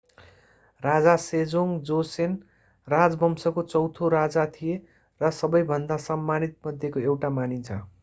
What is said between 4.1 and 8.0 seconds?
राजा थिए र सबैभन्दा सम्मानित मध्येको एउटा मानिन्छ